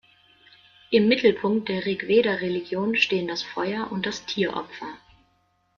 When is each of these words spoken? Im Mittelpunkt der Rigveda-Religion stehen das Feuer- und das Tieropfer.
Im 0.89 1.07
Mittelpunkt 1.09 1.69
der 1.69 1.85
Rigveda-Religion 1.85 2.95
stehen 2.95 3.27
das 3.27 3.43
Feuer- 3.43 3.91
und 3.91 4.07
das 4.07 4.25
Tieropfer. 4.25 4.97